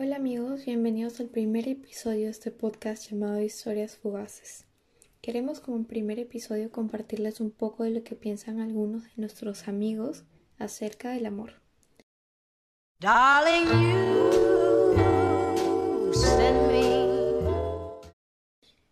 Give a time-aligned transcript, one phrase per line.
[0.00, 4.64] Hola amigos, bienvenidos al primer episodio de este podcast llamado Historias Fugaces.
[5.20, 10.22] Queremos como primer episodio compartirles un poco de lo que piensan algunos de nuestros amigos
[10.56, 11.54] acerca del amor.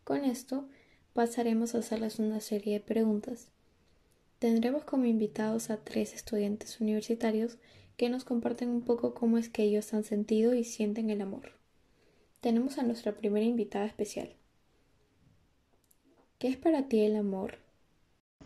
[0.03, 0.69] Con esto
[1.13, 3.53] pasaremos a hacerles una serie de preguntas.
[4.41, 7.59] Tendremos como invitados a tres estudiantes universitarios
[7.97, 11.53] que nos comparten un poco cómo es que ellos han sentido y sienten el amor.
[12.41, 14.35] Tenemos a nuestra primera invitada especial.
[16.39, 17.59] ¿Qué es para ti el amor?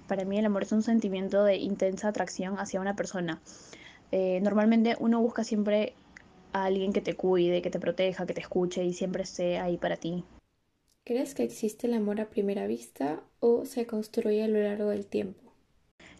[0.06, 3.40] Para mí el amor es un sentimiento de intensa atracción hacia una persona.
[4.12, 5.94] Eh, normalmente uno busca siempre
[6.52, 9.76] a alguien que te cuide, que te proteja, que te escuche y siempre esté ahí
[9.76, 10.24] para ti.
[11.04, 15.06] ¿Crees que existe el amor a primera vista o se construye a lo largo del
[15.06, 15.40] tiempo?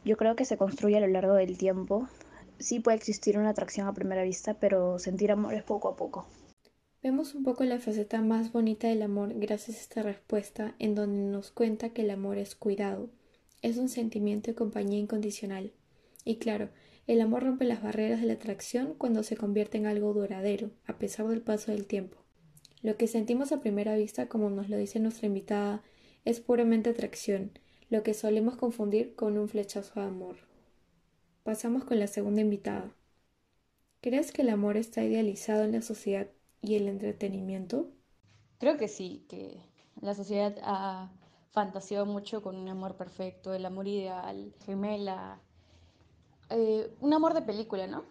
[0.05, 2.09] Yo creo que se construye a lo largo del tiempo
[2.61, 6.27] sí puede existir una atracción a primera vista, pero sentir amor es poco a poco.
[7.03, 11.23] Vemos un poco la faceta más bonita del amor gracias a esta respuesta en donde
[11.23, 13.09] nos cuenta que el amor es cuidado,
[13.63, 15.73] es un sentimiento de compañía incondicional.
[16.25, 16.69] Y claro,
[17.07, 20.99] el amor rompe las barreras de la atracción cuando se convierte en algo duradero, a
[20.99, 22.19] pesar del paso del tiempo.
[22.83, 25.83] Lo que sentimos a primera vista, como nos lo dice nuestra invitada,
[26.25, 27.51] es puramente atracción,
[27.89, 30.50] lo que solemos confundir con un flechazo de amor.
[31.43, 32.95] Pasamos con la segunda invitada.
[34.03, 36.29] ¿Crees que el amor está idealizado en la sociedad
[36.61, 37.89] y el entretenimiento?
[38.59, 39.59] Creo que sí, que
[40.03, 41.11] la sociedad ha
[41.51, 45.41] fantaseado mucho con un amor perfecto, el amor ideal, gemela,
[46.51, 48.05] eh, un amor de película, ¿no?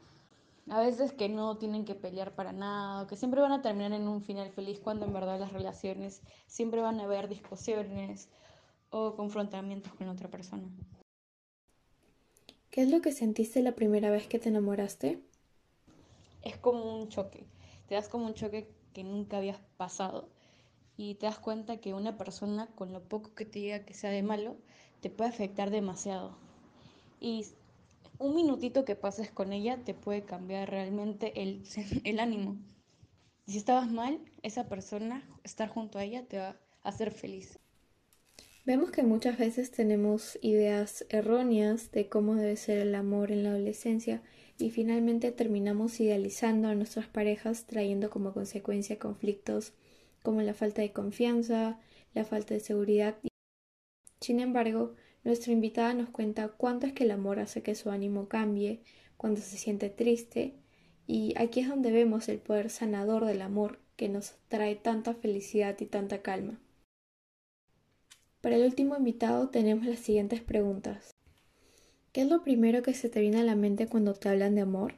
[0.72, 4.08] A veces que no tienen que pelear para nada, que siempre van a terminar en
[4.08, 8.30] un final feliz cuando en verdad las relaciones siempre van a haber discusiones
[8.90, 10.68] o confrontamientos con otra persona.
[12.80, 15.20] ¿Qué es lo que sentiste la primera vez que te enamoraste?
[16.44, 17.46] Es como un choque.
[17.90, 20.30] Te das como un choque que nunca habías pasado
[20.96, 24.12] y te das cuenta que una persona con lo poco que te diga que sea
[24.12, 24.56] de malo
[25.02, 26.38] te puede afectar demasiado.
[27.20, 27.48] Y
[28.18, 31.64] un minutito que pases con ella te puede cambiar realmente el,
[32.06, 32.56] el ánimo.
[33.46, 37.60] Si estabas mal, esa persona, estar junto a ella te va a hacer feliz.
[38.66, 43.52] Vemos que muchas veces tenemos ideas erróneas de cómo debe ser el amor en la
[43.52, 44.22] adolescencia
[44.58, 49.74] y finalmente terminamos idealizando a nuestras parejas trayendo como consecuencia conflictos
[50.22, 51.80] como la falta de confianza,
[52.14, 53.16] la falta de seguridad.
[54.20, 54.94] Sin embargo,
[55.24, 58.82] nuestra invitada nos cuenta cuánto es que el amor hace que su ánimo cambie
[59.16, 60.56] cuando se siente triste
[61.08, 65.76] y aquí es donde vemos el poder sanador del amor que nos trae tanta felicidad
[65.80, 66.60] y tanta calma.
[68.42, 71.14] Para el último invitado tenemos las siguientes preguntas.
[72.14, 74.62] ¿Qué es lo primero que se te viene a la mente cuando te hablan de
[74.62, 74.96] amor?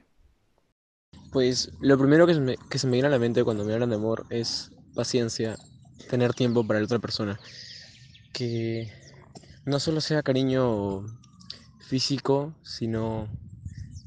[1.31, 3.73] Pues lo primero que se, me, que se me viene a la mente cuando me
[3.73, 5.57] hablan de amor es paciencia,
[6.09, 7.39] tener tiempo para la otra persona.
[8.31, 8.91] Que
[9.65, 11.05] no solo sea cariño
[11.79, 13.27] físico, sino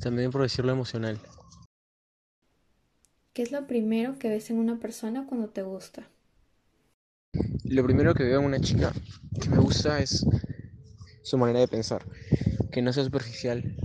[0.01, 1.21] también por decirlo emocional.
[3.35, 6.09] ¿Qué es lo primero que ves en una persona cuando te gusta?
[7.65, 8.93] Lo primero que veo en una chica
[9.41, 10.25] que me gusta es
[11.23, 12.05] su manera de pensar,
[12.71, 13.77] que no sea superficial.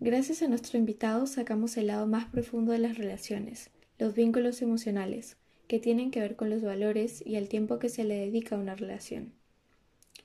[0.00, 5.36] Gracias a nuestro invitado sacamos el lado más profundo de las relaciones, los vínculos emocionales,
[5.66, 8.58] que tienen que ver con los valores y el tiempo que se le dedica a
[8.58, 9.32] una relación,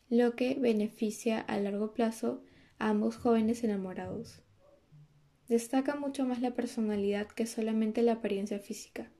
[0.09, 2.43] lo que beneficia a largo plazo
[2.77, 4.41] a ambos jóvenes enamorados.
[5.47, 9.11] Destaca mucho más la personalidad que solamente la apariencia física.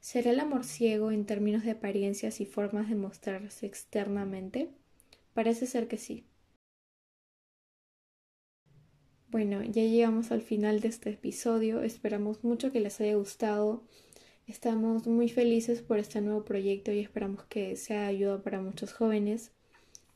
[0.00, 4.70] ¿Será el amor ciego en términos de apariencias y formas de mostrarse externamente?
[5.34, 6.24] Parece ser que sí.
[9.28, 11.82] Bueno, ya llegamos al final de este episodio.
[11.82, 13.84] Esperamos mucho que les haya gustado.
[14.46, 19.52] Estamos muy felices por este nuevo proyecto y esperamos que sea ayuda para muchos jóvenes.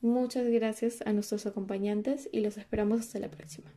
[0.01, 3.71] Muchas gracias a nuestros acompañantes y los esperamos hasta la próxima.